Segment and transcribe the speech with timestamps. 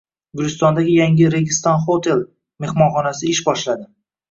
[0.37, 2.25] Gulistonda yangi \Registon Hotel\"
[2.67, 3.89] mehmonxonasi ish boshlading"